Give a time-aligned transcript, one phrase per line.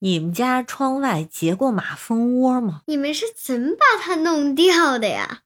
[0.00, 2.82] 你们家窗外结过马蜂窝吗？
[2.84, 5.38] 你们是怎么把它弄掉的呀？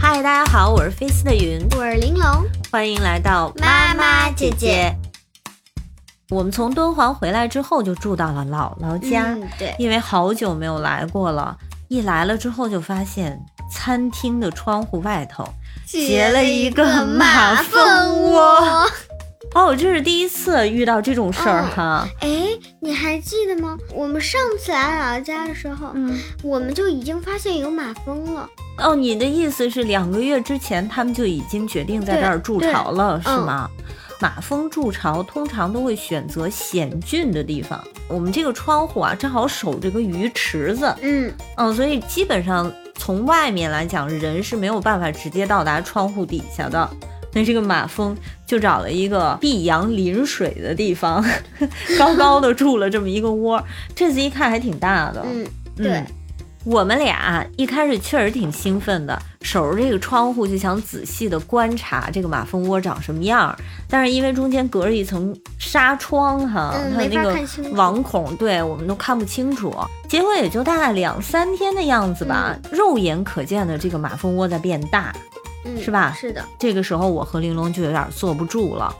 [0.00, 2.42] 嗨，大家好，我是菲斯的云，我是玲珑，
[2.72, 4.96] 欢迎来到妈妈姐姐。
[6.30, 11.54] 我们从敦煌回来之后，就住到了姥姥家，嗯，对，因为好久没有来过了。
[11.88, 13.38] 一来了之后，就发现
[13.70, 15.46] 餐厅的窗户外头
[15.84, 18.90] 结了一个马蜂窝。
[19.54, 22.06] 哦，这是第一次遇到这种事儿哈。
[22.20, 22.48] 哎，
[22.80, 23.76] 你还记得吗？
[23.92, 28.48] 我们上次来姥姥家的时候，嗯，我们就已经发现有马蜂了。
[28.78, 33.68] 哦，你的意思是两个月之前他们就已经决定在这儿筑巢了，是吗？
[34.20, 37.82] 马蜂筑巢通常都会选择险峻的地方。
[38.08, 46.88] 我们这个窗户啊，正好守着个鱼池子，嗯嗯，所以基本上从外面来讲，人是没有办法直接到达窗户底下的。
[47.32, 51.24] 那这个马蜂就找了一个避阳临水的地方，
[51.98, 53.62] 高高的筑了这么一个窝。
[53.94, 56.02] 这次一看还挺大的，嗯，对。
[56.64, 63.56] 我们俩一开始确实挺兴奋的，守着这个窗户就想仔细的观察这个马蜂窝长什么样。
[63.88, 69.74] 但是因为中间隔着一层纱窗，哈，嗯它那个网孔，对我们都看不清楚。
[70.08, 75.14] 结果也就大概两三天的样子吧，肉眼可见的这个马蜂窝在变大。
[75.68, 78.94] 嗯，是吧是的，这个时候我和玲珑就有点坐不住了。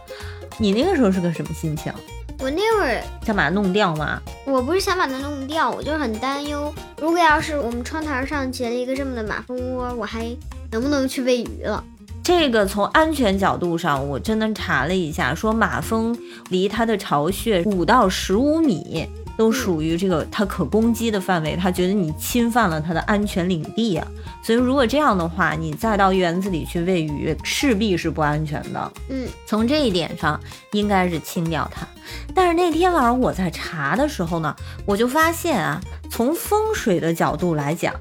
[0.58, 1.92] 你那个时候是个什么心情？
[2.40, 4.20] 我那会儿想把它弄掉吗？
[4.44, 10.28] 我不是想把它弄掉，我就是很担忧，如果要是我们窗台上结了一个这么的马蜂窝，我还
[10.70, 11.82] 能不能去喂鱼了？
[12.22, 16.16] 这个从安全角度上，我真的查了一下，说马蜂
[16.50, 24.04] 离它的巢穴五到十五米都属于这个它可攻击的范围，它觉得你侵犯了它的安全领地啊。
[24.42, 28.92] 所以如果这样的话，你再到园子里去喂鱼，势必是不安全的。
[29.08, 30.38] 嗯，从这一点上，
[30.72, 31.86] 应该是清掉它。
[32.34, 37.94] 但是那天晚上我在查的时候呢，我就发现啊，从风水的角度来讲，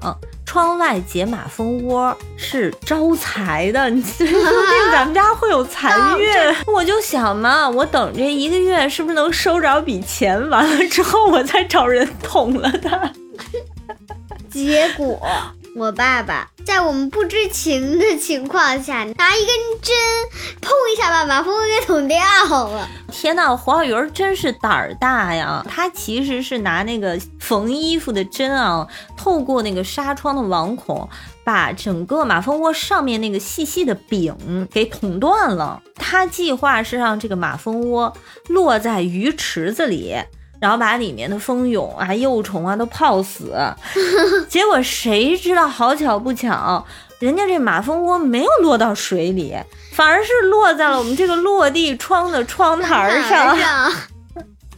[0.48, 6.26] 窗外解马蜂窝是招财的， 你说不定咱们家会有财运。
[6.72, 10.40] 我就想嘛，我等这一个月是不是能收着笔钱？
[10.48, 13.12] 完了之后我再找人捅了他。
[14.48, 15.20] 结果
[15.78, 19.48] 我爸爸在我们不知情的情况下，拿一根
[19.80, 19.94] 针，
[20.60, 22.18] 碰一下把马蜂窝给捅掉
[22.68, 22.88] 了。
[23.12, 25.64] 天呐，黄小鱼儿真是胆儿大呀！
[25.68, 31.08] 他其实是拿那个缝衣服的针啊，透过那个纱窗的网孔，
[31.44, 35.80] 把整个马蜂窝上面那个细细的柄给捅断了。
[35.94, 38.12] 他计划是让这个马蜂窝
[38.48, 40.16] 落在鱼池子里。
[40.60, 43.54] 然后把里面的蜂蛹啊、幼虫啊都泡死，
[44.48, 46.84] 结果谁知道好巧不巧，
[47.18, 49.54] 人家这马蜂窝没有落到水里，
[49.92, 53.56] 反而是落在了我们这个落地窗的窗台 上。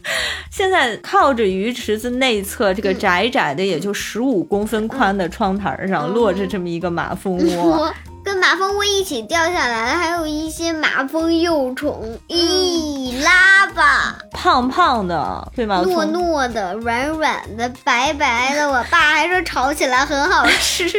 [0.49, 7.93] 现在靠着鱼池子内侧这个窄窄的，也就十五公分宽的窗台上，嗯落着这么一个马蜂窝。
[8.41, 15.83] 马蜂窝一起掉下来了，还有一些马蜂幼虫，咦，拉吧，胖胖的，对吗？
[15.85, 18.67] 糯糯的、软软的、白白的。
[18.67, 20.91] 我爸还说炒起来很好吃，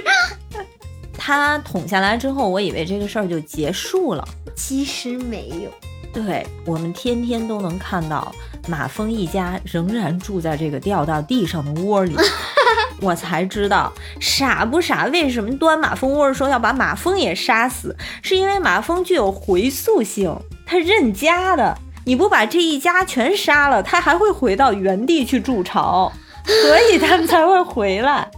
[1.19, 4.25] 他捅下来之后，我以为这个事儿就结束了。
[4.54, 5.70] 其实没有。
[6.12, 8.32] 对我们天天都能看到
[8.69, 12.14] 马蜂一家仍然住在这个掉到地上的窝里，
[13.02, 15.06] 我才知道傻不傻？
[15.06, 17.96] 为什么端马蜂窝的时候要把马蜂也杀死？
[18.22, 21.76] 是因为马蜂具有回溯性，它认家的。
[22.04, 26.12] 你不把这一家全杀了，它还会回到原地去筑巢，
[26.44, 28.30] 所以它们才会回来。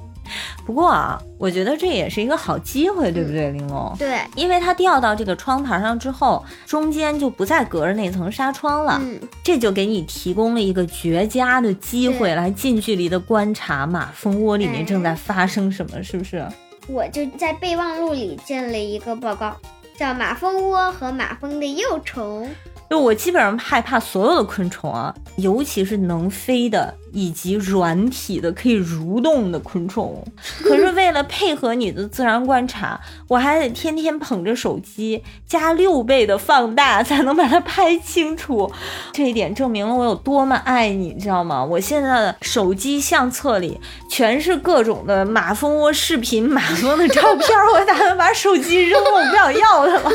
[0.66, 3.94] 不过啊，我觉得这也是一个好机会，对不对，玲珑？
[3.98, 16.44] 对，因为它掉到这个窗台上之后，中间就不再隔着那层纱窗了，嗯，这就给你提供了一个绝佳的机会，来近距离的观察马蜂窝里面正在发生什么，是不是？
[16.86, 19.56] 我就在备忘录里建了一个报告，
[19.96, 22.46] 叫《马蜂窝和马蜂的幼虫》。
[22.90, 30.24] 就我基本上害怕所有的昆虫啊，尤其是能飞的以及软体的可以蠕动的昆虫。
[30.62, 38.70] 可是为了配合你的自然观察，我还得天天捧着手机加六倍的放大，才能把它拍清楚。
[39.12, 41.64] 这一点证明了我有多么爱你，知道吗？
[41.64, 50.10] 我现在的手机相册里全是各种的马蜂窝视频、马蜂的照片，我打算把手机扔了，我不想要它了。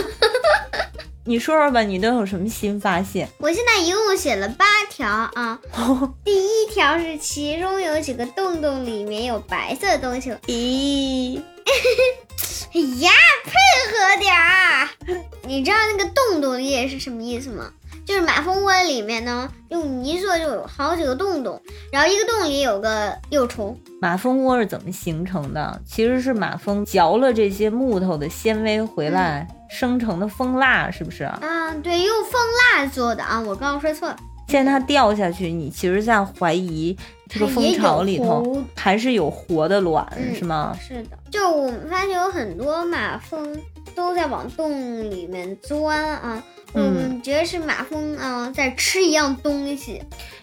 [1.29, 3.29] 你说说吧，你都有什么新发现？
[3.37, 5.59] 我现在一共写了八条啊。
[6.25, 10.31] 第一条是其中有几个洞洞里面有白色的东西。
[10.47, 11.39] 咦，
[12.73, 13.11] 哎呀，
[13.45, 13.51] 配
[13.91, 14.89] 合点儿！
[15.45, 17.71] 你知道那个洞洞里也是什么意思吗？
[18.09, 21.61] 就是马蜂窝里面呢，用泥做就有好几个洞洞，
[21.91, 23.77] 然后一个洞里有个幼虫。
[24.01, 25.79] 马蜂窝是怎么形成的？
[25.85, 31.23] 其实是马蜂嚼了这些木头的纤维回来生成的蜂蜡，是不是？
[31.23, 32.41] 啊，对，用蜂
[32.73, 34.17] 蜡做的啊，我刚刚说错了。
[34.47, 36.97] 现在它掉下去，你其实在怀疑
[37.27, 40.03] 这个蜂巢里头还是有活的卵，
[40.33, 40.75] 是吗？
[40.81, 43.55] 是的，就我们发现有很多马蜂
[43.93, 44.71] 都在往洞
[45.11, 50.01] 里面钻啊，我们觉得是马蜂啊在吃一样东西。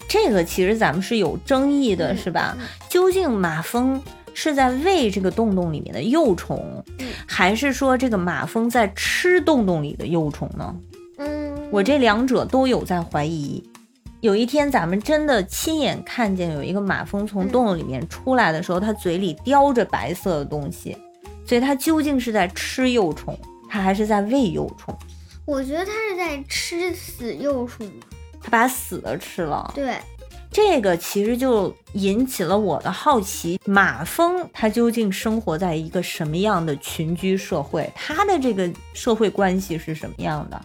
[0.08, 2.56] 这个其实咱们是有争议的，是吧？
[2.88, 4.00] 究竟马蜂
[4.34, 6.84] 是在喂这个洞洞里面的幼虫，
[7.26, 10.74] 还是说这个马蜂在吃洞洞里的幼虫呢？
[11.18, 13.62] 嗯，我这两者都有在怀疑。
[14.20, 20.96] 有一天，咱们真的亲眼看见有一个马蜂从洞里面出来的时候，它嘴里叼着白色的东西，
[21.44, 23.38] 所以它究竟是在吃幼虫，
[23.68, 24.96] 它还是在喂幼虫？
[25.46, 27.88] 我觉得它是在吃死幼虫，
[28.42, 29.72] 它把死的吃了。
[29.74, 29.96] 对，
[30.50, 37.88] 这个其实就引起了我的好奇：马蜂它究竟生活在一个什么样的群居社会？
[37.94, 40.60] 它的这个社会关系是什么样的？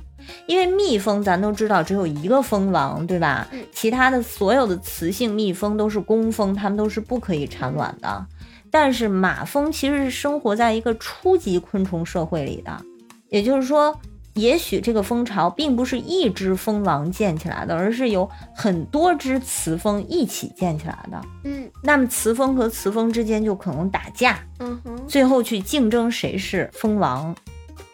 [0.48, 3.48] 因为蜜蜂咱都知道只有一个蜂王，对吧？
[3.72, 8.26] 其他的所有的雌性蜜蜂都是工蜂，它们都是不可以产卵的。
[8.72, 12.82] 但是马蜂其实是生活在一个初级昆虫社会里的，
[13.30, 14.00] 也就是说，
[14.36, 21.22] 也许这个蜂巢并不是一只蜂王建起来的，而是有很多只雌蜂一起建起来的。
[21.44, 27.36] 嗯，那么雌蜂和雌蜂之间就可能打架，嗯哼，最后去竞争谁是蜂王。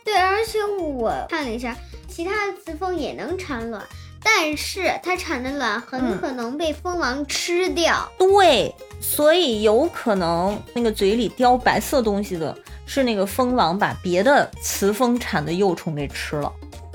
[0.03, 1.75] 对，而且我看了一下。
[2.07, 3.83] 其他的雌蜂也能产卵，
[4.23, 8.07] 但是它产的卵很可能被蜂王吃掉。
[8.17, 16.51] 对，所以有可能那个嘴里叼白色东西的是那个蜂王把别的雌蜂产的幼虫给吃了，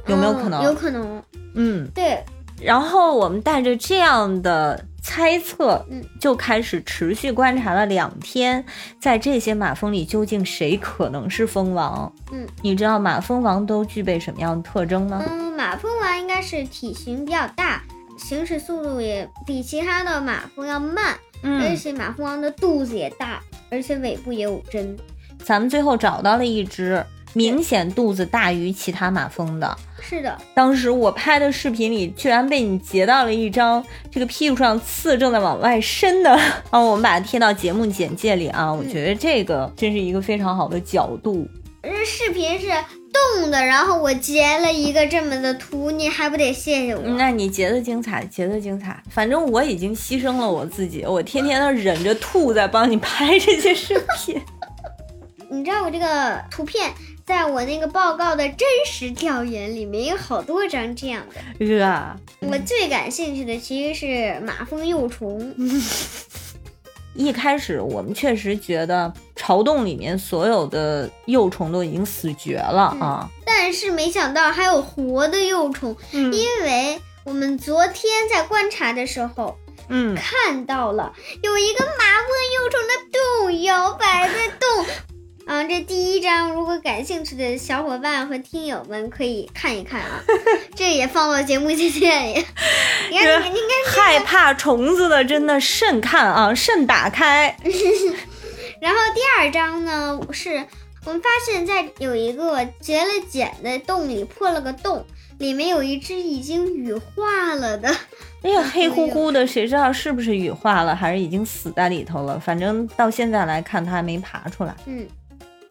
[0.06, 0.62] 有没有可能？
[0.62, 1.22] 有可能。
[1.54, 2.22] 嗯，对。
[2.60, 4.84] 然后我们带着这样的。
[5.02, 8.64] 猜测，嗯，就开始持续观察了两天，
[9.00, 12.10] 在这些马蜂里，究竟谁可能是蜂王？
[12.31, 15.22] 嗯，你知道马蜂王都具备什么样的特征吗？
[15.28, 17.82] 嗯，马蜂王应该是体型比较大，
[18.16, 24.96] 行驶速度也比其他的马蜂要慢，嗯，而且马蜂王的肚子也大，而且尾部也有针。
[25.44, 27.04] 咱们最后找到了一只。
[27.34, 30.37] 明显肚子大于其他马蜂的，是的。
[30.55, 36.31] 当时我拍的视频里，居然被你截到了一张这个屁股上刺正在往外伸的
[36.70, 36.79] 啊！
[36.79, 38.73] 我们把它贴到节目简介里啊！
[38.73, 41.49] 我觉得这个真是一个非常好的角度。
[41.82, 42.69] 这视频是
[43.12, 47.02] 动的，然后我截了一个这么的图，你还不得谢谢我？
[47.02, 49.02] 那你截的精彩，截的精彩。
[49.11, 54.40] 反正我已经牺牲了我自己，我天天的忍着吐在帮你拍这些视频。
[55.50, 56.93] 你知道我这个图片？
[57.24, 61.24] 在我那个报告的真实调研里面有好多张这样
[61.58, 61.80] 的。
[61.80, 65.54] 啊，我最感兴趣的其实是马蜂幼虫。
[67.14, 75.94] 一开始我们确实觉得巢洞里面所有的幼虫都已经死绝了啊，但是没想到还有活的幼虫。
[76.10, 79.56] 因为我们昨天在观察的时候，
[79.88, 84.86] 嗯，看到了有一个马蜂幼虫的洞摇摆在动。
[85.52, 90.22] 啊，这第一章，如果感兴趣的小伙伴和听友们可以看一看啊，
[90.75, 92.32] 这也放到节目简介里。
[93.12, 97.54] 你看，你看，害怕虫子的真的慎看啊，慎打开。
[98.80, 100.64] 然后第二章呢，是
[101.04, 105.04] 我们发现，在有一个结了茧的洞里破了个洞，
[105.37, 107.94] 里面有一只已经羽化了的。
[108.40, 112.40] 哎呀，黑乎乎的，谁知道是不是羽化了，还是已经死在里头了？
[112.40, 114.75] 反正到现在来看，它还没爬出来。
[114.87, 115.06] 嗯。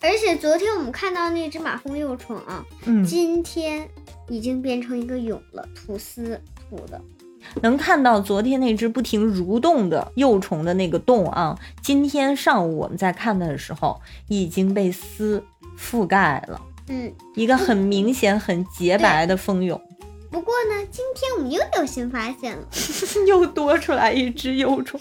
[0.01, 3.87] 而且昨天我们看到那只马蜂幼虫啊，嗯，今天
[4.29, 6.99] 已经变成一个蛹了，吐丝吐的，
[7.61, 15.43] 能看到昨天那只不停蠕动的幼虫的那个洞啊，今天上午我们在看它的时候已经被丝
[15.77, 19.79] 覆盖了，嗯，一个很明显很洁白的蜂蛹。
[20.31, 22.65] 不过呢，今天我们又有新发现了，
[23.27, 24.99] 又多出来一只幼虫。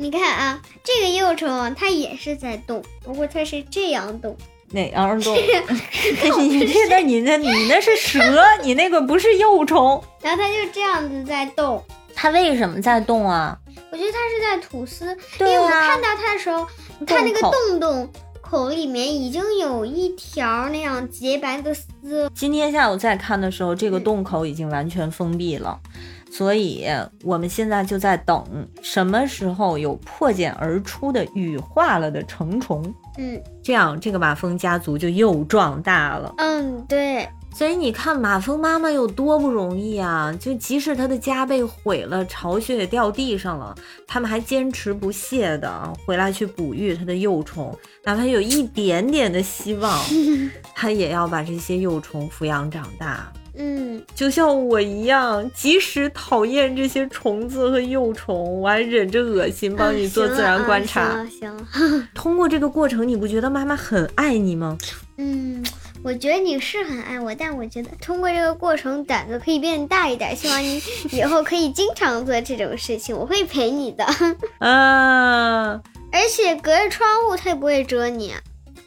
[0.00, 4.36] 你看啊，这个幼虫它也是在动，不过它是这样动。
[4.70, 5.34] 哪样动？
[6.38, 8.20] 你这个你那你那是蛇，
[8.62, 10.00] 你那个不是幼虫。
[10.22, 11.82] 然后它就这样子在动。
[12.14, 13.58] 它为什么在动啊？
[13.90, 15.16] 我觉得它是在吐丝。
[15.36, 15.52] 对啊。
[15.52, 16.64] 因为我看到它的时候，
[17.00, 18.08] 你看那个洞洞
[18.40, 22.30] 口里面已经有一条那样洁白的丝。
[22.34, 25.80] 今天下午再看的时候，这个洞口已经完全封闭了。
[26.30, 26.86] 所以
[27.22, 28.44] 我们现在就在等
[28.82, 32.82] 什么时候有破茧而出的羽化了的成虫，
[33.16, 36.34] 嗯，这样这个马蜂家族就又壮大了。
[36.38, 37.28] 嗯，对。
[37.54, 40.32] 所以你看马蜂妈妈有多不容易啊！
[40.38, 43.74] 就即使它的家被毁了，巢穴也掉地上了，
[44.06, 49.98] 它们还坚持不懈的回来去哺育它的幼虫，哪怕有一点点的希望，
[50.72, 53.32] 它也要把这些幼虫抚养长大。
[53.60, 61.10] 嗯，就像我一样，即使讨厌这些虫子和幼虫，我还忍着恶心帮你做自然观察。
[61.10, 64.78] 行了行了，行 了通过这个过程，你不觉得妈妈很爱你吗？
[65.16, 65.64] 嗯，
[66.04, 70.36] 我觉得你是很爱我，但我觉得通过这个过程，胆子可以变大一点。
[70.36, 74.04] 希望你 以后可以经常做这种事情，我会陪你的。
[74.64, 75.72] 啊，
[76.12, 78.32] 而且隔着窗户，它也不会蛰你，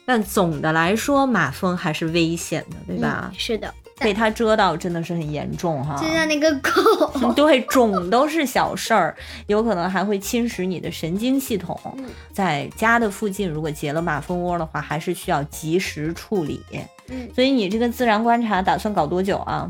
[0.05, 3.29] 但总的来说，马蜂还是危险的，对吧？
[3.33, 5.95] 嗯是的，被它蛰到真的是很严重哈。
[5.95, 7.31] 就像那个狗。
[7.33, 9.15] 对，肿都是小事儿，
[9.47, 11.79] 有可能还会侵蚀你的神经系统。
[11.97, 16.61] 嗯在家的附近，如果结了马蜂窝的话，还是需要及时处理。
[17.09, 19.69] 嗯所以你这个自然观察打算搞多久啊？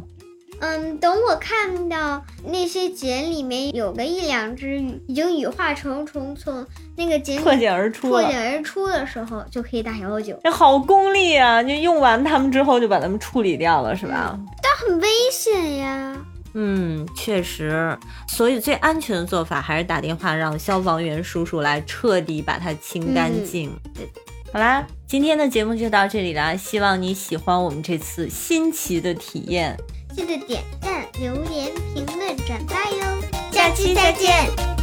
[0.61, 6.65] 嗯，等我看到那些茧里面有个一两只羽已经羽化成虫从
[6.95, 10.39] 那个茧里破茧而出，破茧而出的时候，就可以打幺幺九。
[10.43, 11.63] 这好功利啊！
[11.63, 14.39] 就用完它们之后就把它们处理掉了，是吧？
[14.61, 16.15] 但很危险呀。
[16.53, 23.71] 嗯，确实，所以最安全的做法还是打电话让消防员叔叔来彻底把它清干净。
[23.95, 24.07] 对
[24.53, 29.75] 好啦，今天的节目就到这里啦，希望你喜欢我们这次新奇的体验。
[30.21, 33.51] 记得点赞、留言、评论、转发哟！
[33.51, 34.80] 下期再见。